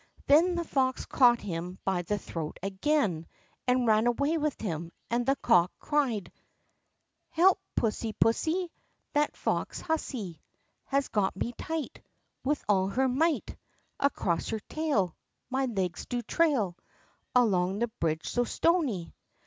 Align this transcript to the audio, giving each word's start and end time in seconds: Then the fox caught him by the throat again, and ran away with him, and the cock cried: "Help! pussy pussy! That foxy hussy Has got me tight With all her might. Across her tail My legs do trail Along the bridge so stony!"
Then 0.25 0.55
the 0.55 0.63
fox 0.63 1.05
caught 1.05 1.41
him 1.41 1.77
by 1.85 2.01
the 2.01 2.17
throat 2.17 2.57
again, 2.63 3.27
and 3.67 3.85
ran 3.85 4.07
away 4.07 4.35
with 4.39 4.59
him, 4.59 4.91
and 5.11 5.27
the 5.27 5.35
cock 5.35 5.71
cried: 5.77 6.31
"Help! 7.29 7.59
pussy 7.75 8.11
pussy! 8.13 8.71
That 9.13 9.37
foxy 9.37 9.83
hussy 9.83 10.41
Has 10.85 11.07
got 11.09 11.35
me 11.35 11.53
tight 11.55 12.01
With 12.43 12.65
all 12.67 12.87
her 12.87 13.07
might. 13.07 13.55
Across 13.99 14.49
her 14.49 14.59
tail 14.61 15.15
My 15.51 15.65
legs 15.67 16.07
do 16.07 16.23
trail 16.23 16.75
Along 17.35 17.77
the 17.77 17.89
bridge 17.99 18.27
so 18.27 18.43
stony!" 18.43 19.13